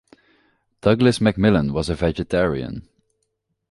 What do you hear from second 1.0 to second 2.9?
Macmillan was a vegetarian.